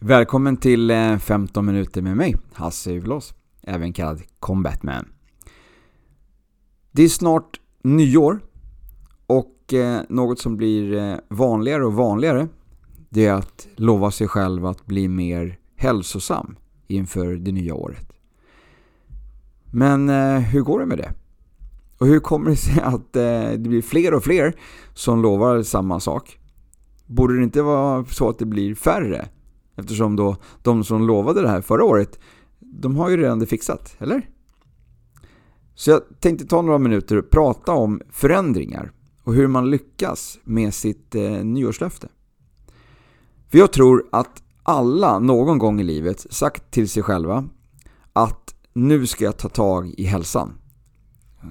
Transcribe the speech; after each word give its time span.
Välkommen 0.00 0.56
till 0.56 0.90
eh, 0.90 1.18
15 1.18 1.66
minuter 1.66 2.02
med 2.02 2.16
mig, 2.16 2.36
Hasse 2.52 2.92
Uvlås, 2.92 3.34
även 3.62 3.92
kallad 3.92 4.22
Combatman. 4.40 5.08
Det 6.92 7.02
är 7.02 7.08
snart 7.08 7.60
nyår 7.82 8.40
och 9.26 9.74
eh, 9.74 10.00
något 10.08 10.38
som 10.38 10.56
blir 10.56 10.94
eh, 10.94 11.16
vanligare 11.28 11.84
och 11.84 11.92
vanligare 11.92 12.48
det 13.08 13.26
är 13.26 13.32
att 13.32 13.68
lova 13.76 14.10
sig 14.10 14.28
själv 14.28 14.66
att 14.66 14.86
bli 14.86 15.08
mer 15.08 15.58
hälsosam 15.76 16.56
inför 16.86 17.26
det 17.26 17.52
nya 17.52 17.74
året. 17.74 18.12
Men 19.72 20.08
hur 20.38 20.60
går 20.60 20.80
det 20.80 20.86
med 20.86 20.98
det? 20.98 21.12
Och 21.98 22.06
hur 22.06 22.20
kommer 22.20 22.50
det 22.50 22.56
sig 22.56 22.80
att 22.82 23.12
det 23.12 23.58
blir 23.58 23.82
fler 23.82 24.14
och 24.14 24.24
fler 24.24 24.54
som 24.94 25.22
lovar 25.22 25.62
samma 25.62 26.00
sak? 26.00 26.38
Borde 27.06 27.36
det 27.36 27.44
inte 27.44 27.62
vara 27.62 28.04
så 28.04 28.28
att 28.28 28.38
det 28.38 28.46
blir 28.46 28.74
färre 28.74 29.28
Eftersom 29.78 30.16
då 30.16 30.36
de 30.62 30.84
som 30.84 31.06
lovade 31.06 31.42
det 31.42 31.48
här 31.48 31.60
förra 31.60 31.84
året, 31.84 32.18
de 32.58 32.96
har 32.96 33.10
ju 33.10 33.16
redan 33.16 33.38
det 33.38 33.46
fixat, 33.46 33.96
eller? 33.98 34.28
Så 35.74 35.90
jag 35.90 36.02
tänkte 36.20 36.46
ta 36.46 36.62
några 36.62 36.78
minuter 36.78 37.16
och 37.16 37.30
prata 37.30 37.72
om 37.72 38.00
förändringar 38.10 38.92
och 39.22 39.34
hur 39.34 39.46
man 39.46 39.70
lyckas 39.70 40.38
med 40.44 40.74
sitt 40.74 41.14
eh, 41.14 41.30
nyårslöfte. 41.30 42.08
För 43.48 43.58
jag 43.58 43.72
tror 43.72 44.04
att 44.12 44.42
alla 44.62 45.18
någon 45.18 45.58
gång 45.58 45.80
i 45.80 45.84
livet 45.84 46.26
sagt 46.30 46.70
till 46.70 46.88
sig 46.88 47.02
själva 47.02 47.48
att 48.12 48.54
nu 48.72 49.06
ska 49.06 49.24
jag 49.24 49.36
ta 49.36 49.48
tag 49.48 49.94
i 49.96 50.04
hälsan. 50.04 50.54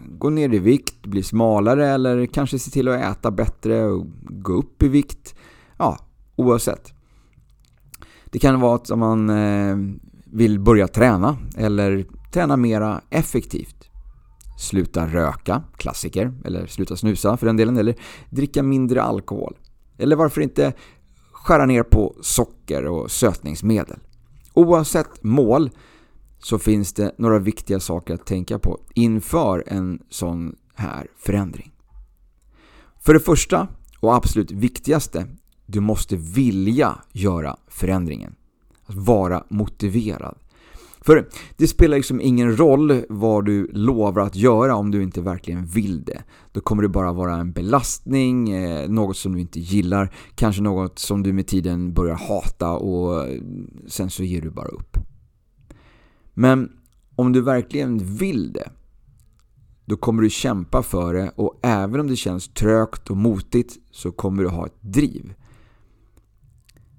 Gå 0.09 0.30
ner 0.30 0.53
i 0.53 0.59
vikt, 0.59 1.05
bli 1.05 1.23
smalare 1.23 1.88
eller 1.88 2.25
kanske 2.25 2.59
se 2.59 2.72
till 2.72 2.88
att 2.88 3.02
äta 3.02 3.31
bättre 3.31 3.86
och 3.86 4.08
gå 4.22 4.53
upp 4.53 4.83
i 4.83 4.88
vikt. 4.88 5.36
Ja, 5.78 5.98
oavsett. 6.36 6.97
Det 8.31 8.39
kan 8.39 8.59
vara 8.59 8.75
att 8.75 8.97
man 8.97 9.30
eh, 9.30 9.78
vill 10.25 10.59
börja 10.59 10.88
träna 10.88 11.38
eller 11.58 12.06
träna 12.33 12.58
mera 12.58 13.02
effektivt. 13.09 13.89
Sluta 14.58 15.08
röka, 15.08 15.64
klassiker, 15.78 16.33
eller 16.45 16.67
sluta 16.67 16.95
snusa 16.95 17.38
för 17.38 17.45
den 17.45 17.58
delen, 17.58 17.78
eller 17.78 17.95
dricka 18.30 18.64
mindre 18.64 19.02
alkohol. 19.02 19.58
Eller 19.98 20.16
varför 20.16 20.42
inte 20.42 20.73
skära 21.31 21.66
ner 21.66 21.83
på 21.83 22.16
socker 22.22 22.86
och 22.86 23.11
sötningsmedel. 23.11 24.00
Oavsett 24.53 25.23
mål 25.23 25.70
så 26.39 26.59
finns 26.59 26.94
det 26.94 27.16
några 27.17 27.39
viktiga 27.39 27.80
saker 27.80 28.14
att 28.14 28.25
tänka 28.25 28.59
på 28.59 28.80
inför 28.94 29.64
en 29.67 30.02
sån 30.09 30.55
här 30.75 31.08
förändring. 31.17 31.72
För 33.00 33.14
det 33.14 33.20
första 33.20 33.67
och 34.00 34.16
absolut 34.16 34.52
viktigaste 34.52 35.28
du 35.68 35.80
måste 35.80 36.16
vilja 36.16 36.98
göra 37.12 37.58
förändringen. 37.68 38.36
Att 38.86 38.96
vara 38.96 39.44
motiverad. 39.50 40.38
För 41.02 41.28
det 41.58 41.68
spelar 41.68 41.98
liksom 41.98 42.22
ingen 42.22 42.58
roll 42.58 43.02
vad 43.10 43.46
du 43.46 43.68
lovar 43.73 44.22
att 44.22 44.36
göra 44.36 44.76
om 44.76 44.92
du 44.92 45.04
inte 45.04 45.22
verkligen 45.22 45.66
vill 45.66 46.04
det. 46.04 46.23
Då 46.52 46.62
kommer 46.62 46.84
det 46.84 46.90
bara 46.90 47.14
vara 47.14 47.36
en 47.36 47.52
belastning, 47.52 48.50
eh, 48.50 48.90
något 48.90 49.18
som 49.18 49.34
du 49.34 49.40
inte 49.40 49.60
gillar, 49.60 50.14
kanske 50.36 50.62
något 50.62 51.00
som 51.00 51.23
du 51.23 51.34
med 51.34 51.48
tiden 51.48 51.94
börjar 51.94 52.16
hata 52.16 52.72
och 52.72 53.27
eh, 53.27 53.42
sen 53.88 54.10
så 54.10 54.23
ger 54.23 54.42
du 54.42 54.50
bara 54.50 54.67
upp. 54.67 54.98
Men 56.33 56.72
om 57.16 57.32
du 57.32 57.42
verkligen 57.42 57.98
vill 57.98 58.54
det, 58.54 58.70
då 59.86 59.98
kommer 59.98 60.23
du 60.23 60.30
kämpa 60.30 60.83
för 60.83 61.14
det 61.14 61.32
och 61.36 61.60
även 61.61 62.00
om 62.00 62.08
det 62.08 62.16
känns 62.16 62.48
trögt 62.48 63.10
och 63.10 63.17
motigt 63.17 63.73
så 63.92 64.11
kommer 64.11 64.44
du 64.44 64.50
ha 64.50 64.66
ett 64.66 64.82
driv 64.82 65.33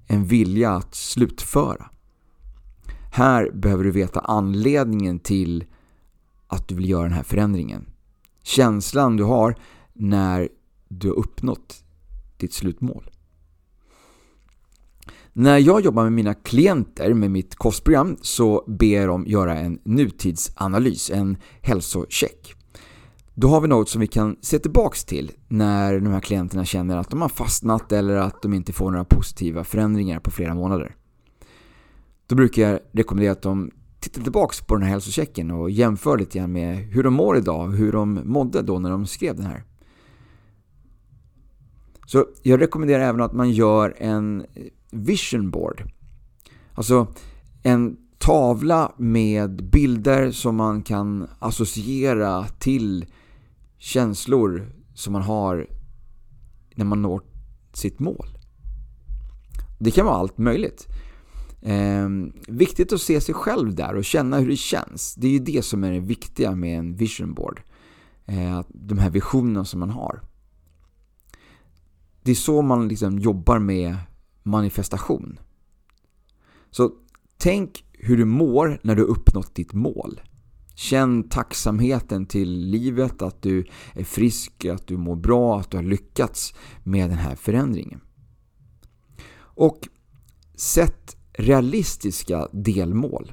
en 0.09 0.25
vilja 0.25 0.71
att 0.71 0.95
slutföra. 0.95 1.89
Här 3.11 3.51
behöver 3.51 3.83
du 3.83 3.91
veta 3.91 4.19
anledningen 4.19 5.19
till 5.19 5.65
att 6.47 6.67
du 6.67 6.75
vill 6.75 6.89
göra 6.89 7.03
den 7.03 7.13
här 7.13 7.23
förändringen. 7.23 7.85
Känslan 8.43 9.17
du 9.17 9.23
har 9.23 9.55
när 9.93 10.49
du 10.87 11.07
har 11.07 11.15
uppnått 11.15 11.83
ditt 12.37 12.53
slutmål. 12.53 13.09
När 15.33 15.57
jag 15.57 15.81
jobbar 15.81 16.03
med 16.03 16.11
mina 16.11 16.33
klienter 16.33 17.13
med 17.13 17.31
mitt 17.31 17.55
kostprogram 17.55 18.17
så 18.21 18.63
ber 18.67 18.95
jag 18.95 19.07
dem 19.07 19.25
göra 19.27 19.57
en 19.59 19.79
nutidsanalys, 19.83 21.09
en 21.09 21.37
hälsocheck. 21.61 22.55
Då 23.41 23.47
har 23.47 23.61
vi 23.61 23.67
något 23.67 23.89
som 23.89 24.01
vi 24.01 24.07
kan 24.07 24.35
se 24.41 24.59
tillbaks 24.59 25.05
till 25.05 25.31
när 25.47 25.99
de 25.99 26.07
här 26.07 26.19
klienterna 26.19 26.65
känner 26.65 26.97
att 26.97 27.09
de 27.09 27.21
har 27.21 27.29
fastnat 27.29 27.91
eller 27.91 28.15
att 28.15 28.41
de 28.41 28.53
inte 28.53 28.73
får 28.73 28.91
några 28.91 29.05
positiva 29.05 29.63
förändringar 29.63 30.19
på 30.19 30.31
flera 30.31 30.53
månader. 30.53 30.95
Då 32.27 32.35
brukar 32.35 32.69
jag 32.69 32.79
rekommendera 32.91 33.31
att 33.31 33.41
de 33.41 33.71
tittar 33.99 34.21
tillbaks 34.21 34.61
på 34.61 34.75
den 34.75 34.83
här 34.83 34.89
hälsochecken 34.89 35.51
och 35.51 35.69
jämför 35.69 36.17
lite 36.17 36.37
grann 36.37 36.51
med 36.51 36.77
hur 36.77 37.03
de 37.03 37.13
mår 37.13 37.37
idag 37.37 37.67
och 37.67 37.73
hur 37.73 37.91
de 37.91 38.21
mådde 38.23 38.61
då 38.61 38.79
när 38.79 38.89
de 38.89 39.05
skrev 39.05 39.35
den 39.35 39.45
här. 39.45 39.63
Så 42.05 42.25
jag 42.43 42.61
rekommenderar 42.61 43.03
även 43.03 43.21
att 43.21 43.33
man 43.33 43.51
gör 43.51 43.95
en 43.97 44.45
vision 44.91 45.51
board. 45.51 45.83
Alltså 46.73 47.07
en 47.63 47.97
tavla 48.17 48.91
med 48.97 49.69
bilder 49.69 50.31
som 50.31 50.55
man 50.55 50.81
kan 50.81 51.27
associera 51.39 52.45
till 52.47 53.05
känslor 53.79 54.75
som 54.93 55.13
man 55.13 55.21
har 55.21 55.67
när 56.75 56.85
man 56.85 57.01
når 57.01 57.21
sitt 57.73 57.99
mål. 57.99 58.27
Det 59.79 59.91
kan 59.91 60.05
vara 60.05 60.15
allt 60.15 60.37
möjligt. 60.37 60.87
Eh, 61.61 62.09
viktigt 62.47 62.93
att 62.93 63.01
se 63.01 63.21
sig 63.21 63.35
själv 63.35 63.75
där 63.75 63.95
och 63.95 64.05
känna 64.05 64.39
hur 64.39 64.49
det 64.49 64.55
känns. 64.55 65.15
Det 65.15 65.27
är 65.27 65.31
ju 65.31 65.39
det 65.39 65.65
som 65.65 65.83
är 65.83 65.91
det 65.91 65.99
viktiga 65.99 66.55
med 66.55 66.79
en 66.79 66.95
vision 66.95 67.33
board. 67.33 67.61
Eh, 68.25 68.61
de 68.67 68.97
här 68.97 69.09
visionerna 69.09 69.65
som 69.65 69.79
man 69.79 69.89
har. 69.89 70.21
Det 72.23 72.31
är 72.31 72.35
så 72.35 72.61
man 72.61 72.87
liksom 72.87 73.19
jobbar 73.19 73.59
med 73.59 73.95
manifestation. 74.43 75.39
Så 76.71 76.91
tänk 77.37 77.85
hur 77.93 78.17
du 78.17 78.25
mår 78.25 78.79
när 78.83 78.95
du 78.95 79.01
uppnått 79.01 79.55
ditt 79.55 79.73
mål. 79.73 80.21
Känn 80.79 81.29
tacksamheten 81.29 82.25
till 82.25 82.51
livet, 82.51 83.21
att 83.21 83.41
du 83.41 83.65
är 83.93 84.03
frisk, 84.03 84.65
att 84.65 84.87
du 84.87 84.97
mår 84.97 85.15
bra, 85.15 85.59
att 85.59 85.71
du 85.71 85.77
har 85.77 85.83
lyckats 85.83 86.53
med 86.83 87.09
den 87.09 87.17
här 87.17 87.35
förändringen. 87.35 88.01
Och 89.39 89.87
sätt 90.55 91.17
realistiska 91.33 92.47
delmål. 92.51 93.31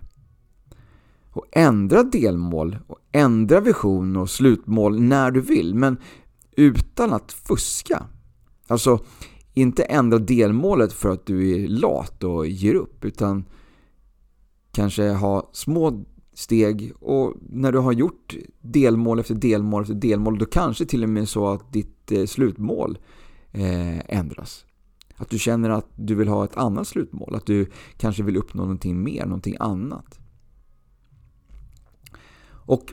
Och 1.31 1.47
ändra 1.53 2.03
delmål 2.03 2.79
och 2.87 2.99
ändra 3.13 3.61
vision 3.61 4.17
och 4.17 4.31
slutmål 4.31 5.01
när 5.01 5.31
du 5.31 5.41
vill, 5.41 5.75
men 5.75 5.97
utan 6.57 7.13
att 7.13 7.33
fuska. 7.33 8.07
Alltså, 8.67 9.01
inte 9.55 9.83
ändra 9.83 10.19
delmålet 10.19 10.93
för 10.93 11.11
att 11.11 11.27
du 11.27 11.51
är 11.51 11.69
lat 11.69 12.25
och 12.25 12.47
ger 12.47 12.75
upp, 12.75 13.05
utan 13.05 13.45
kanske 14.73 15.09
ha 15.09 15.51
små 15.53 16.05
steg 16.37 16.93
och 17.01 17.35
när 17.41 17.73
du 17.73 17.79
har 17.79 17.93
gjort 17.93 18.37
delmål 18.61 19.19
efter 19.19 19.35
delmål 19.35 19.83
efter 19.83 19.95
delmål 19.95 20.39
då 20.39 20.47
kanske 20.47 20.87
till 20.87 21.03
och 21.03 21.09
med 21.09 21.29
så 21.29 21.49
att 21.49 21.73
ditt 21.73 22.13
eh, 22.13 22.25
slutmål 22.27 22.99
eh, 23.53 24.17
ändras. 24.19 24.65
Att 25.17 25.31
du 25.31 25.39
känner 25.39 25.71
att 25.71 25.87
du 25.97 26.15
vill 26.15 26.29
ha 26.29 26.45
ett 26.45 26.57
annat 26.57 26.89
slutmål, 26.89 27.35
att 27.35 27.47
du 27.47 27.71
kanske 27.97 28.23
vill 28.23 28.37
uppnå 28.37 28.63
någonting 28.63 29.03
mer, 29.03 29.25
någonting 29.25 29.57
annat. 29.61 30.19
Och 32.49 32.93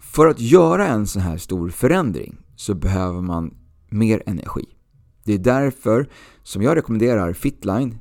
för 0.00 0.26
att 0.26 0.40
göra 0.40 0.88
en 0.88 1.06
sån 1.06 1.22
här 1.22 1.36
stor 1.36 1.68
förändring 1.68 2.36
så 2.56 2.74
behöver 2.74 3.20
man 3.20 3.54
mer 3.88 4.22
energi. 4.26 4.64
Det 5.24 5.32
är 5.32 5.38
därför 5.38 6.08
som 6.42 6.62
jag 6.62 6.76
rekommenderar 6.76 7.32
Fitline, 7.32 7.98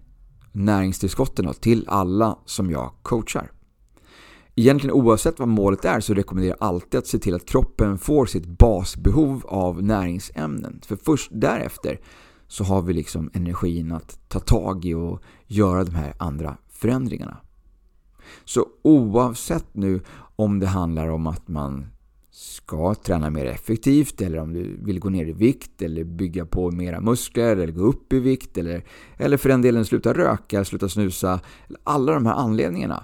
näringstillskotten 0.52 1.54
till 1.62 1.86
alla 1.88 2.40
som 2.46 2.72
jag 2.72 2.92
coachar. 3.02 3.52
Egentligen 4.56 4.96
oavsett 4.96 5.40
vad 5.40 5.48
målet 5.48 5.86
är 5.86 6.00
så 6.00 6.14
rekommenderar 6.14 6.58
jag 6.60 6.68
alltid 6.68 6.98
att 6.98 7.08
se 7.08 7.20
till 7.20 7.36
att 7.36 7.46
kroppen 7.46 7.98
får 7.98 8.26
sitt 8.26 8.46
basbehov 8.46 9.46
av 9.48 9.84
näringsämnen. 9.84 10.82
För 10.86 10.96
först 10.96 11.32
därefter 11.34 12.00
så 12.48 12.64
har 12.64 12.82
vi 12.82 12.94
liksom 12.94 13.30
energin 13.34 13.92
att 13.92 14.20
ta 14.30 14.40
tag 14.40 14.86
i 14.86 14.94
och 14.94 15.22
göra 15.48 15.84
de 15.84 15.96
här 15.96 16.14
andra 16.18 16.58
förändringarna. 16.70 17.38
Så 18.46 18.68
oavsett 18.82 19.66
nu 19.72 20.02
om 20.36 20.60
det 20.60 20.68
handlar 20.68 21.08
om 21.08 21.28
att 21.28 21.48
man 21.48 21.88
ska 22.32 22.96
träna 22.96 23.30
mer 23.30 23.46
effektivt 23.46 24.22
eller 24.22 24.38
om 24.38 24.54
du 24.54 24.78
vill 24.82 25.00
gå 25.00 25.10
ner 25.10 25.26
i 25.26 25.32
vikt 25.32 25.82
eller 25.82 26.04
bygga 26.04 26.46
på 26.46 26.72
mera 26.72 27.02
muskler 27.02 27.58
eller 27.58 27.74
gå 27.74 27.82
upp 27.82 28.14
i 28.14 28.20
vikt 28.20 28.58
eller, 28.58 28.84
eller 29.18 29.38
för 29.38 29.50
den 29.50 29.62
delen 29.62 29.86
sluta 29.86 30.14
röka, 30.14 30.66
sluta 30.66 30.90
snusa. 30.90 31.40
Alla 31.84 32.14
de 32.14 32.26
här 32.26 32.34
anledningarna 32.34 33.04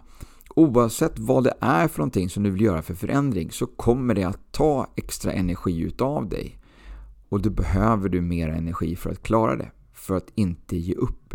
Oavsett 0.56 1.20
vad 1.20 1.44
det 1.44 1.54
är 1.60 1.88
för 1.88 2.00
någonting 2.00 2.30
som 2.30 2.44
du 2.44 2.50
vill 2.50 2.62
göra 2.62 2.82
för 2.82 2.94
förändring 2.94 3.52
så 3.52 3.66
kommer 3.66 4.14
det 4.14 4.24
att 4.24 4.52
ta 4.52 4.88
extra 4.96 5.34
energi 5.34 5.82
utav 5.82 6.30
dig. 6.30 6.60
Och 7.30 7.42
då 7.42 7.50
behöver 7.50 8.10
du 8.10 8.22
mer 8.22 8.50
energi 8.50 8.96
för 8.96 9.10
att 9.10 9.24
klara 9.24 9.56
det, 9.56 9.72
för 9.94 10.16
att 10.16 10.32
inte 10.36 10.78
ge 10.78 10.94
upp. 10.94 11.34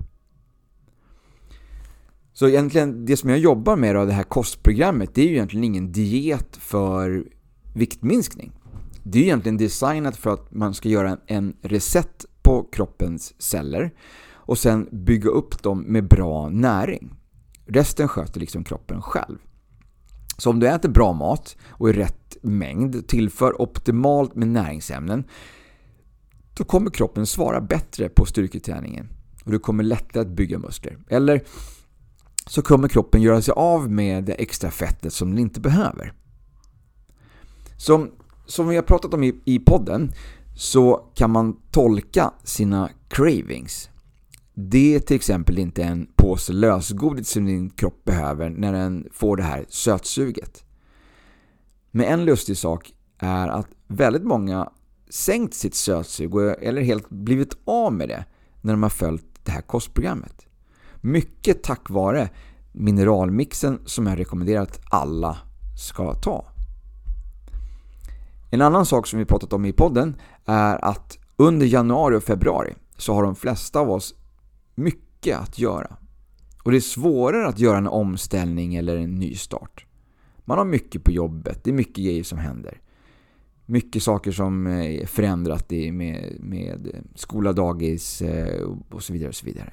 Så 2.33 2.49
egentligen, 2.49 3.07
det 3.07 3.17
som 3.17 3.31
jag 3.31 3.39
jobbar 3.39 3.77
med 3.77 3.95
då, 3.95 4.05
det 4.05 4.13
här 4.13 4.23
kostprogrammet, 4.23 5.15
det 5.15 5.23
är 5.23 5.27
ju 5.27 5.33
egentligen 5.33 5.65
ingen 5.65 5.93
diet 5.93 6.57
för 6.57 7.25
viktminskning. 7.75 8.53
Det 9.03 9.19
är 9.19 9.23
egentligen 9.23 9.57
designat 9.57 10.17
för 10.17 10.35
att 10.35 10.55
man 10.55 10.75
ska 10.75 10.89
göra 10.89 11.19
en 11.27 11.57
reset 11.63 12.27
på 12.43 12.63
kroppens 12.73 13.43
celler 13.43 13.91
och 14.27 14.59
sen 14.59 14.89
bygga 14.93 15.31
upp 15.31 15.63
dem 15.63 15.81
med 15.81 16.09
bra 16.09 16.49
näring. 16.49 17.15
Resten 17.67 18.09
sköter 18.09 18.41
liksom 18.41 18.65
kroppen 18.65 19.03
själv. 19.03 19.39
Så 20.39 20.51
om 20.51 20.61
du 20.61 20.69
äter 20.69 20.89
bra 20.89 21.13
mat 21.13 21.57
och 21.69 21.91
i 21.91 21.93
rätt 21.93 22.37
mängd, 22.43 23.09
tillför 23.09 23.63
optimalt 23.63 24.35
med 24.35 24.49
näringsämnen, 24.49 25.25
då 26.55 26.65
kommer 26.65 26.91
kroppen 26.91 27.27
svara 27.27 27.61
bättre 27.61 28.09
på 28.09 28.25
styrketräningen 28.25 29.09
och 29.45 29.51
du 29.51 29.59
kommer 29.59 29.85
lättare 29.85 30.23
att 30.23 30.29
bygga 30.29 30.59
muskler. 30.59 30.99
Eller 31.09 31.43
så 32.47 32.63
kommer 32.63 32.89
kroppen 32.89 33.23
göra 33.23 33.43
sig 33.43 33.53
av 33.53 33.91
med 33.91 34.25
det 34.25 34.33
extra 34.33 34.71
fettet 34.71 35.13
som 35.13 35.31
den 35.31 35.39
inte 35.39 35.61
behöver. 35.61 36.13
Som, 37.77 38.11
som 38.47 38.69
vi 38.69 38.77
har 38.77 38.83
pratat 38.83 39.15
om 39.15 39.23
i, 39.23 39.35
i 39.45 39.59
podden 39.59 40.13
så 40.57 41.11
kan 41.15 41.31
man 41.31 41.57
tolka 41.71 42.33
sina 42.45 42.91
cravings. 43.09 43.91
Det 44.55 44.95
är 44.95 45.01
till 45.01 45.17
exempel 45.17 45.59
inte 45.59 45.83
en 45.83 46.07
påse 46.35 46.53
lösgodis 46.53 47.31
som 47.31 47.45
din 47.45 47.71
kropp 47.71 48.05
behöver 48.05 48.51
när 48.51 48.73
den 48.73 49.09
får 49.13 49.37
det 49.37 49.43
här 49.43 49.65
sötsuget. 49.69 50.65
Men 51.91 52.07
en 52.07 52.25
lustig 52.25 52.57
sak 52.57 52.93
är 53.19 53.49
att 53.49 53.67
väldigt 53.87 54.23
många 54.23 54.71
sänkt 55.09 55.55
sitt 55.55 55.75
sötsug 55.75 56.35
eller 56.61 56.83
helt 56.83 57.11
blivit 57.11 57.57
av 57.65 57.93
med 57.93 58.09
det 58.09 58.25
när 58.61 58.73
de 58.73 58.83
har 58.83 58.91
följt 58.91 59.25
det 59.43 59.53
här 59.53 59.61
kostprogrammet. 59.61 60.47
Mycket 61.01 61.63
tack 61.63 61.91
vare 61.91 62.31
mineralmixen 62.73 63.79
som 63.85 64.07
jag 64.07 64.19
rekommenderar 64.19 64.63
att 64.63 64.81
alla 64.91 65.39
ska 65.79 66.15
ta. 66.15 66.47
En 68.51 68.61
annan 68.61 68.87
sak 68.87 69.07
som 69.07 69.19
vi 69.19 69.25
pratat 69.25 69.53
om 69.53 69.65
i 69.65 69.73
podden 69.73 70.17
är 70.45 70.85
att 70.85 71.19
under 71.37 71.67
januari 71.67 72.17
och 72.17 72.25
februari 72.25 72.75
så 72.97 73.15
har 73.15 73.23
de 73.23 73.37
flesta 73.37 73.81
av 73.81 73.91
oss 73.91 74.15
mycket 74.75 75.39
att 75.39 75.59
göra. 75.59 75.97
Och 76.65 76.71
det 76.71 76.77
är 76.77 76.81
svårare 76.81 77.49
att 77.49 77.59
göra 77.59 77.79
en 77.79 77.87
omställning 77.87 78.75
eller 78.75 78.97
en 78.97 79.15
ny 79.15 79.35
start. 79.35 79.87
Man 80.45 80.59
har 80.59 80.65
mycket 80.65 81.05
på 81.05 81.11
jobbet, 81.11 81.65
det 81.65 81.71
är 81.71 81.75
mycket 81.75 82.05
grejer 82.05 82.23
som 82.23 82.39
händer. 82.39 82.81
Mycket 83.67 84.03
saker 84.03 84.33
som 84.33 84.67
är 84.67 85.07
förändrat 85.07 85.71
med, 85.71 86.37
med 86.41 87.05
skola, 87.15 87.53
dagis 87.53 88.23
eh, 88.23 88.63
och 88.91 89.03
så 89.03 89.13
vidare. 89.13 89.29
och 89.29 89.35
så 89.35 89.47
vidare. 89.47 89.73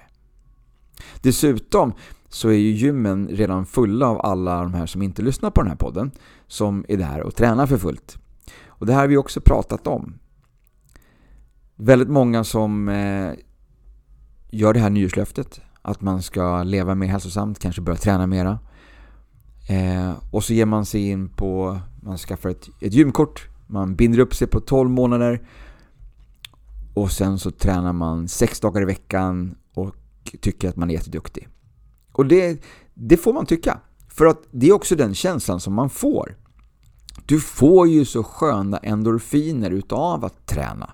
Dessutom 1.22 1.94
så 2.30 2.50
är 2.50 2.58
ju 2.58 2.72
gymmen 2.72 3.28
redan 3.28 3.66
fulla 3.66 4.08
av 4.08 4.22
alla 4.26 4.64
de 4.64 4.74
här 4.74 4.86
som 4.86 5.02
inte 5.02 5.22
lyssnar 5.22 5.52
på 5.52 5.62
den 5.62 5.70
här 5.70 5.78
podden 5.78 6.12
som 6.48 6.86
är 6.88 6.98
där 6.98 7.22
och 7.22 7.36
tränar 7.36 7.68
för 7.68 7.78
fullt. 7.78 8.18
Och 8.68 8.86
det 8.86 8.94
här 8.94 9.00
har 9.00 9.08
vi 9.08 9.18
också 9.18 9.42
pratat 9.42 9.88
om. 9.88 10.20
Väldigt 11.76 12.10
många 12.10 12.44
som 12.44 12.90
eh, 12.90 13.34
gör 14.50 14.74
det 14.74 14.80
här 14.80 14.90
nyårslöftet 14.90 15.62
att 15.82 16.02
man 16.02 16.22
ska 16.22 16.64
leva 16.64 16.96
mer 16.96 17.08
hälsosamt, 17.08 17.60
kanske 17.60 17.82
börja 17.82 17.98
träna 17.98 18.28
mera. 18.28 18.60
Eh, 19.70 20.14
och 20.32 20.44
så 20.44 20.54
ger 20.54 20.66
man 20.66 20.86
sig 20.86 21.10
in 21.10 21.30
på, 21.30 21.80
man 22.02 22.18
skaffar 22.18 22.50
ett, 22.50 22.70
ett 22.80 22.94
gymkort, 22.94 23.48
man 23.68 23.96
binder 23.96 24.20
upp 24.20 24.36
sig 24.36 24.48
på 24.48 24.60
12 24.60 24.90
månader 24.90 25.42
och 26.94 27.12
sen 27.12 27.40
så 27.40 27.52
tränar 27.52 27.94
man 27.94 28.28
sex 28.28 28.60
dagar 28.60 28.82
i 28.82 28.86
veckan 28.86 29.56
och 29.74 29.96
tycker 30.42 30.70
att 30.70 30.76
man 30.76 30.90
är 30.90 30.94
jätteduktig. 30.94 31.48
Och 32.12 32.26
det, 32.26 32.64
det 32.94 33.18
får 33.18 33.34
man 33.34 33.46
tycka. 33.46 33.80
För 34.08 34.26
att 34.26 34.44
det 34.52 34.68
är 34.68 34.74
också 34.74 34.96
den 34.96 35.14
känslan 35.14 35.60
som 35.60 35.74
man 35.74 35.90
får. 35.90 36.38
Du 37.26 37.40
får 37.40 37.88
ju 37.88 38.06
så 38.06 38.24
sköna 38.24 38.78
endorfiner 38.78 39.72
utav 39.72 40.26
att 40.26 40.46
träna. 40.46 40.94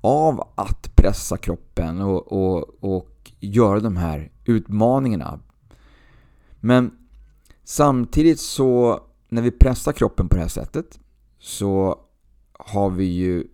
Av 0.00 0.48
att 0.54 0.96
pressa 0.96 1.36
kroppen 1.36 2.00
och, 2.00 2.32
och, 2.32 2.84
och 2.84 3.32
göra 3.40 3.80
de 3.80 3.96
här 3.96 4.32
utmaningarna. 4.44 5.40
Men 6.60 6.90
samtidigt 7.64 8.40
så, 8.40 9.00
när 9.28 9.42
vi 9.42 9.50
pressar 9.50 9.92
kroppen 9.92 10.28
på 10.28 10.34
det 10.36 10.42
här 10.42 10.48
sättet 10.48 10.98
så 11.38 11.98
har 12.52 12.90
vi 12.90 13.04
ju 13.04 13.44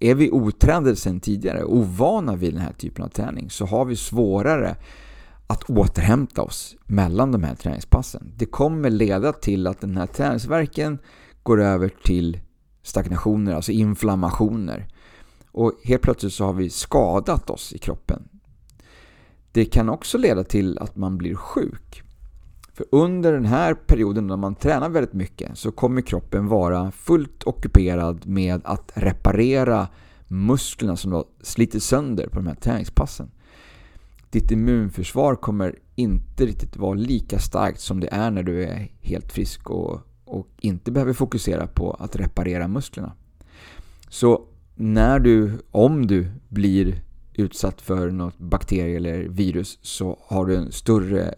är 0.00 0.14
vi 0.14 0.30
otränade 0.30 0.96
sedan 0.96 1.20
tidigare, 1.20 1.64
ovana 1.64 2.36
vid 2.36 2.54
den 2.54 2.60
här 2.60 2.72
typen 2.72 3.04
av 3.04 3.08
träning, 3.08 3.50
så 3.50 3.66
har 3.66 3.84
vi 3.84 3.96
svårare 3.96 4.76
att 5.46 5.70
återhämta 5.70 6.42
oss 6.42 6.76
mellan 6.84 7.32
de 7.32 7.44
här 7.44 7.54
träningspassen. 7.54 8.32
Det 8.36 8.46
kommer 8.46 8.90
leda 8.90 9.32
till 9.32 9.66
att 9.66 9.80
den 9.80 9.96
här 9.96 10.06
träningsverken 10.06 10.98
går 11.42 11.62
över 11.62 11.90
till 12.04 12.40
stagnationer, 12.82 13.54
alltså 13.54 13.72
inflammationer. 13.72 14.88
Och 15.54 15.72
helt 15.84 16.02
plötsligt 16.02 16.32
så 16.32 16.44
har 16.44 16.52
vi 16.52 16.70
skadat 16.70 17.50
oss 17.50 17.72
i 17.72 17.78
kroppen. 17.78 18.28
Det 19.52 19.64
kan 19.64 19.88
också 19.88 20.18
leda 20.18 20.44
till 20.44 20.78
att 20.78 20.96
man 20.96 21.18
blir 21.18 21.34
sjuk. 21.34 22.02
För 22.72 22.86
under 22.92 23.32
den 23.32 23.44
här 23.44 23.74
perioden 23.74 24.26
när 24.26 24.36
man 24.36 24.54
tränar 24.54 24.88
väldigt 24.88 25.12
mycket 25.12 25.58
så 25.58 25.72
kommer 25.72 26.02
kroppen 26.02 26.46
vara 26.46 26.90
fullt 26.90 27.44
ockuperad 27.44 28.26
med 28.26 28.60
att 28.64 28.92
reparera 28.94 29.88
musklerna 30.28 30.96
som 30.96 31.10
då 31.10 31.24
sliter 31.42 31.78
sönder 31.78 32.28
på 32.28 32.36
de 32.36 32.46
här 32.46 32.54
träningspassen. 32.54 33.30
Ditt 34.30 34.50
immunförsvar 34.50 35.34
kommer 35.34 35.78
inte 35.94 36.46
riktigt 36.46 36.76
vara 36.76 36.94
lika 36.94 37.38
starkt 37.38 37.80
som 37.80 38.00
det 38.00 38.08
är 38.12 38.30
när 38.30 38.42
du 38.42 38.64
är 38.64 38.88
helt 39.00 39.32
frisk 39.32 39.70
och, 39.70 40.00
och 40.24 40.48
inte 40.60 40.92
behöver 40.92 41.12
fokusera 41.12 41.66
på 41.66 41.90
att 41.90 42.16
reparera 42.16 42.68
musklerna. 42.68 43.12
Så 44.08 44.48
när 44.74 45.18
du, 45.18 45.52
om 45.70 46.06
du 46.06 46.26
blir 46.48 47.02
utsatt 47.34 47.80
för 47.80 48.10
något 48.10 48.38
bakterie 48.38 48.96
eller 48.96 49.22
virus 49.22 49.78
så 49.82 50.18
har 50.22 50.46
du 50.46 50.56
en 50.56 50.72
större 50.72 51.34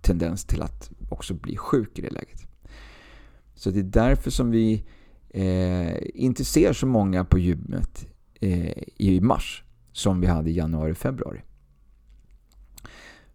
tendens 0.00 0.44
till 0.44 0.62
att 0.62 0.90
också 1.08 1.34
bli 1.34 1.56
sjuk 1.56 1.98
i 1.98 2.02
det 2.02 2.10
läget. 2.10 2.46
Så 3.54 3.70
det 3.70 3.78
är 3.78 3.84
därför 3.84 4.30
som 4.30 4.50
vi 4.50 4.84
eh, 5.28 5.96
inte 6.14 6.44
ser 6.44 6.72
så 6.72 6.86
många 6.86 7.24
på 7.24 7.38
gymmet 7.38 8.06
eh, 8.40 8.82
i 8.96 9.20
mars 9.20 9.64
som 9.92 10.20
vi 10.20 10.26
hade 10.26 10.50
i 10.50 10.56
januari 10.56 10.92
och 10.92 10.96
februari. 10.96 11.40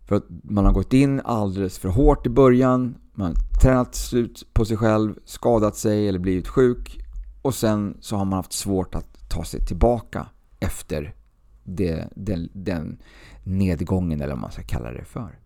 För 0.06 0.16
att 0.16 0.26
man 0.44 0.66
har 0.66 0.74
gått 0.74 0.94
in 0.94 1.22
alldeles 1.24 1.78
för 1.78 1.90
hårt 1.90 2.26
i 2.28 2.30
början, 2.30 2.96
man 3.14 3.28
har 3.28 3.60
tränat 3.62 3.96
slut 3.96 4.48
på 4.54 4.66
sig 4.66 4.78
själv, 4.78 5.16
skadat 5.26 5.76
sig 5.76 6.08
eller 6.08 6.20
blivit 6.20 6.48
sjuk 6.48 7.00
och 7.42 7.56
sen 7.56 7.98
så 8.02 8.16
har 8.16 8.26
man 8.26 8.38
haft 8.38 8.54
svårt 8.54 8.96
att 8.96 9.15
ta 9.36 9.44
sig 9.44 9.66
tillbaka 9.66 10.28
efter 10.60 11.16
det, 11.64 12.08
den, 12.16 12.50
den 12.54 12.98
nedgången 13.44 14.22
eller 14.22 14.34
vad 14.34 14.42
man 14.42 14.52
ska 14.52 14.64
kalla 14.64 14.92
det 14.92 15.06
för. 15.06 15.40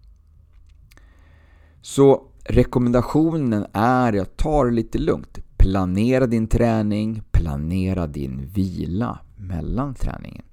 Så 1.81 2.27
rekommendationen 2.43 3.65
är 3.73 4.21
att 4.21 4.37
ta 4.37 4.63
det 4.63 4.71
lite 4.71 4.97
lugnt. 4.97 5.39
Planera 5.57 6.27
din 6.27 6.47
träning, 6.47 7.23
planera 7.31 8.07
din 8.07 8.45
vila 8.45 9.19
mellan 9.35 9.93
träningen. 9.93 10.45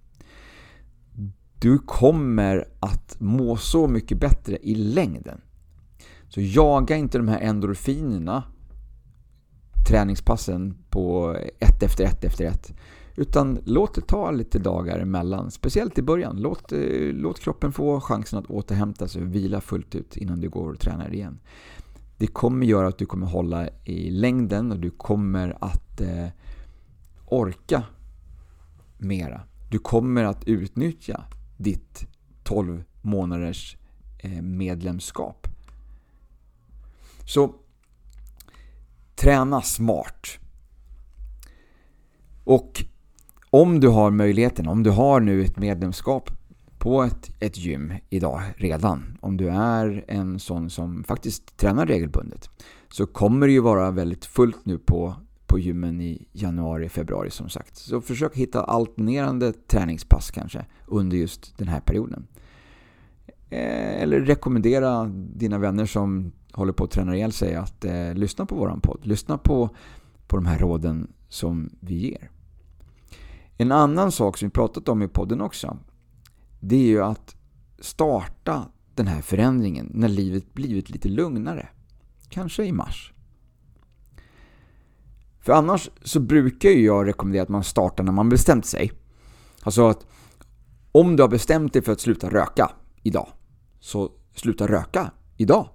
Du 1.58 1.78
kommer 1.78 2.68
att 2.80 3.20
må 3.20 3.56
så 3.56 3.88
mycket 3.88 4.20
bättre 4.20 4.58
i 4.62 4.74
längden. 4.74 5.40
Så 6.28 6.40
jaga 6.40 6.96
inte 6.96 7.18
de 7.18 7.28
här 7.28 7.40
endorfinerna 7.40 8.42
träningspassen 9.86 10.74
på 10.90 11.36
ett 11.60 11.82
efter 11.82 12.04
ett 12.04 12.24
efter 12.24 12.44
ett. 12.44 12.72
Utan 13.16 13.58
låt 13.64 13.94
det 13.94 14.00
ta 14.00 14.30
lite 14.30 14.58
dagar 14.58 14.98
emellan, 14.98 15.50
speciellt 15.50 15.98
i 15.98 16.02
början. 16.02 16.36
Låt, 16.40 16.72
eh, 16.72 16.78
låt 17.12 17.40
kroppen 17.40 17.72
få 17.72 18.00
chansen 18.00 18.38
att 18.38 18.46
återhämta 18.46 19.08
sig 19.08 19.22
och 19.22 19.34
vila 19.34 19.60
fullt 19.60 19.94
ut 19.94 20.16
innan 20.16 20.40
du 20.40 20.48
går 20.48 20.72
och 20.72 20.80
tränar 20.80 21.14
igen. 21.14 21.38
Det 22.16 22.26
kommer 22.26 22.66
göra 22.66 22.88
att 22.88 22.98
du 22.98 23.06
kommer 23.06 23.26
hålla 23.26 23.68
i 23.84 24.10
längden 24.10 24.72
och 24.72 24.78
du 24.78 24.90
kommer 24.90 25.56
att 25.60 26.00
eh, 26.00 26.28
orka 27.26 27.82
mera. 28.98 29.40
Du 29.70 29.78
kommer 29.78 30.24
att 30.24 30.44
utnyttja 30.44 31.24
ditt 31.56 32.06
12 32.44 32.84
månaders 33.02 33.76
eh, 34.18 34.42
medlemskap. 34.42 35.46
Så 37.26 37.54
träna 39.14 39.62
smart. 39.62 40.26
Och 42.44 42.84
om 43.50 43.80
du 43.80 43.88
har 43.88 44.10
möjligheten, 44.10 44.68
om 44.68 44.82
du 44.82 44.90
har 44.90 45.20
nu 45.20 45.44
ett 45.44 45.58
medlemskap 45.58 46.30
på 46.78 47.02
ett, 47.02 47.30
ett 47.40 47.58
gym 47.58 47.92
idag 48.10 48.42
redan, 48.56 49.18
om 49.20 49.36
du 49.36 49.48
är 49.48 50.04
en 50.08 50.38
sån 50.38 50.70
som 50.70 51.04
faktiskt 51.04 51.56
tränar 51.56 51.86
regelbundet, 51.86 52.50
så 52.88 53.06
kommer 53.06 53.46
det 53.46 53.52
ju 53.52 53.60
vara 53.60 53.90
väldigt 53.90 54.24
fullt 54.24 54.66
nu 54.66 54.78
på, 54.78 55.14
på 55.46 55.58
gymmen 55.58 56.00
i 56.00 56.28
januari, 56.32 56.88
februari 56.88 57.30
som 57.30 57.48
sagt. 57.48 57.76
Så 57.76 58.00
försök 58.00 58.36
hitta 58.36 58.64
alternerande 58.64 59.52
träningspass 59.52 60.30
kanske 60.30 60.66
under 60.86 61.16
just 61.16 61.58
den 61.58 61.68
här 61.68 61.80
perioden. 61.80 62.26
Eh, 63.50 64.02
eller 64.02 64.20
rekommendera 64.20 65.04
dina 65.34 65.58
vänner 65.58 65.86
som 65.86 66.32
håller 66.52 66.72
på 66.72 66.84
att 66.84 66.90
träna 66.90 67.16
ihjäl 67.16 67.32
sig 67.32 67.54
att 67.54 67.84
eh, 67.84 68.14
lyssna 68.14 68.46
på 68.46 68.54
våran 68.54 68.80
podd. 68.80 69.00
Lyssna 69.02 69.38
på, 69.38 69.70
på 70.26 70.36
de 70.36 70.46
här 70.46 70.58
råden 70.58 71.12
som 71.28 71.70
vi 71.80 71.94
ger. 71.94 72.30
En 73.56 73.72
annan 73.72 74.12
sak 74.12 74.38
som 74.38 74.48
vi 74.48 74.52
pratat 74.52 74.88
om 74.88 75.02
i 75.02 75.08
podden 75.08 75.40
också, 75.40 75.78
det 76.60 76.76
är 76.76 76.86
ju 76.86 77.02
att 77.02 77.36
starta 77.78 78.68
den 78.94 79.06
här 79.06 79.20
förändringen 79.20 79.90
när 79.94 80.08
livet 80.08 80.54
blivit 80.54 80.90
lite 80.90 81.08
lugnare. 81.08 81.68
Kanske 82.28 82.64
i 82.64 82.72
mars. 82.72 83.12
För 85.40 85.52
annars 85.52 85.90
så 86.02 86.20
brukar 86.20 86.68
ju 86.68 86.84
jag 86.84 87.06
rekommendera 87.06 87.42
att 87.42 87.48
man 87.48 87.64
startar 87.64 88.04
när 88.04 88.12
man 88.12 88.28
bestämt 88.28 88.66
sig. 88.66 88.92
Alltså 89.62 89.88
att 89.88 90.06
om 90.92 91.16
du 91.16 91.22
har 91.22 91.28
bestämt 91.28 91.72
dig 91.72 91.82
för 91.82 91.92
att 91.92 92.00
sluta 92.00 92.30
röka 92.30 92.70
idag, 93.02 93.28
så 93.80 94.10
sluta 94.34 94.66
röka 94.66 95.10
idag. 95.36 95.68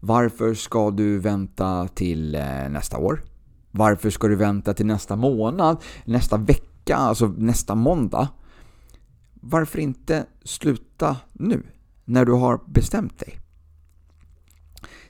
Varför 0.00 0.54
ska 0.54 0.90
du 0.90 1.18
vänta 1.18 1.88
till 1.88 2.34
eh, 2.34 2.68
nästa 2.70 2.98
år? 2.98 3.22
Varför 3.70 4.10
ska 4.10 4.28
du 4.28 4.36
vänta 4.36 4.74
till 4.74 4.86
nästa 4.86 5.16
månad, 5.16 5.82
nästa 6.04 6.36
vecka, 6.36 6.75
alltså 6.94 7.26
nästa 7.26 7.74
måndag? 7.74 8.28
Varför 9.34 9.78
inte 9.78 10.26
sluta 10.44 11.16
nu, 11.32 11.62
när 12.04 12.24
du 12.24 12.32
har 12.32 12.60
bestämt 12.66 13.18
dig? 13.18 13.38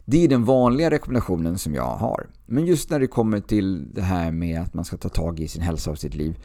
Det 0.04 0.24
är 0.24 0.28
den 0.28 0.44
vanliga 0.44 0.90
rekommendationen 0.90 1.58
som 1.58 1.74
jag 1.74 1.96
har. 1.96 2.26
Men 2.46 2.66
just 2.66 2.90
när 2.90 3.00
det 3.00 3.06
kommer 3.06 3.40
till 3.40 3.94
det 3.94 4.02
här 4.02 4.32
med 4.32 4.60
att 4.60 4.74
man 4.74 4.84
ska 4.84 4.96
ta 4.96 5.08
tag 5.08 5.40
i 5.40 5.48
sin 5.48 5.62
hälsa 5.62 5.90
och 5.90 5.98
sitt 5.98 6.14
liv. 6.14 6.38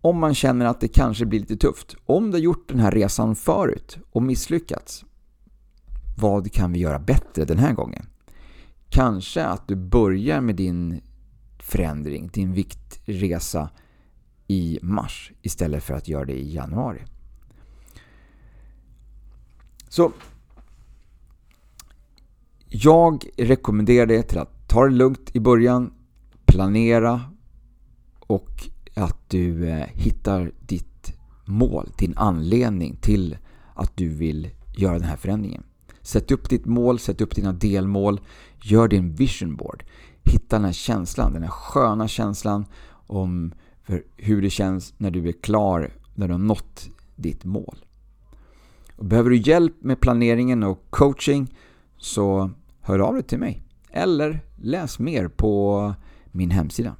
Om 0.00 0.18
man 0.18 0.34
känner 0.34 0.66
att 0.66 0.80
det 0.80 0.88
kanske 0.88 1.26
blir 1.26 1.40
lite 1.40 1.56
tufft. 1.56 1.96
Om 2.06 2.30
du 2.30 2.36
har 2.36 2.42
gjort 2.42 2.68
den 2.68 2.80
här 2.80 2.90
resan 2.90 3.36
förut 3.36 3.98
och 4.12 4.22
misslyckats. 4.22 5.04
Vad 6.18 6.52
kan 6.52 6.72
vi 6.72 6.78
göra 6.78 6.98
bättre 6.98 7.44
den 7.44 7.58
här 7.58 7.72
gången? 7.72 8.06
Kanske 8.88 9.44
att 9.44 9.68
du 9.68 9.76
börjar 9.76 10.40
med 10.40 10.56
din 10.56 11.00
förändring, 11.58 12.30
din 12.32 12.52
viktresa 12.52 13.70
i 14.46 14.78
mars 14.82 15.32
istället 15.42 15.84
för 15.84 15.94
att 15.94 16.08
göra 16.08 16.24
det 16.24 16.40
i 16.40 16.54
januari. 16.54 17.02
Så 19.88 20.12
jag 22.68 23.24
rekommenderar 23.36 24.06
dig 24.06 24.22
till 24.22 24.38
att 24.38 24.68
ta 24.68 24.84
det 24.84 24.90
lugnt 24.90 25.30
i 25.36 25.40
början, 25.40 25.92
planera 26.46 27.20
och 28.18 28.68
att 28.94 29.30
du 29.30 29.68
eh, 29.68 29.86
hittar 29.94 30.52
ditt 30.60 31.12
mål, 31.44 31.90
din 31.98 32.14
anledning 32.16 32.96
till 32.96 33.36
att 33.74 33.96
du 33.96 34.08
vill 34.08 34.50
göra 34.76 34.98
den 34.98 35.08
här 35.08 35.16
förändringen. 35.16 35.62
Sätt 36.02 36.30
upp 36.30 36.48
ditt 36.48 36.66
mål, 36.66 36.98
sätt 36.98 37.20
upp 37.20 37.34
dina 37.34 37.52
delmål, 37.52 38.20
gör 38.62 38.88
din 38.88 39.14
vision 39.14 39.56
board. 39.56 39.84
Hitta 40.24 40.56
den 40.56 40.64
här 40.64 40.72
känslan, 40.72 41.32
den 41.32 41.42
här 41.42 41.50
sköna 41.50 42.08
känslan 42.08 42.64
om 43.06 43.52
för 43.92 44.02
hur 44.16 44.42
det 44.42 44.50
känns 44.50 44.94
när 44.98 45.10
du 45.10 45.28
är 45.28 45.32
klar, 45.32 45.92
när 46.14 46.28
du 46.28 46.34
har 46.34 46.38
nått 46.38 46.88
ditt 47.16 47.44
mål. 47.44 47.84
behöver 48.96 49.30
du 49.30 49.36
hjälp 49.36 49.82
med 49.82 50.00
planeringen 50.00 50.62
och 50.62 50.86
coaching 50.90 51.56
så 51.96 52.50
hör 52.80 52.98
av 52.98 53.14
dig 53.14 53.22
till 53.22 53.38
mig. 53.38 53.62
Eller 53.90 54.40
läs 54.56 54.98
mer 54.98 55.28
på 55.28 55.94
min 56.26 56.50
hemsida. 56.50 56.96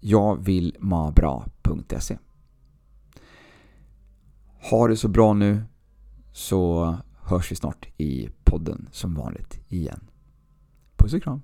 jagvillmabra.se 0.00 2.18
Ha 4.70 4.88
det 4.88 4.96
så 4.96 5.08
bra 5.08 5.32
nu 5.32 5.62
så 6.32 6.96
hörs 7.22 7.52
vi 7.52 7.56
snart 7.56 7.88
i 7.96 8.28
podden 8.44 8.88
som 8.92 9.14
vanligt 9.14 9.60
igen. 9.68 10.00
Puss 10.96 11.14
och 11.14 11.22
kram! 11.22 11.42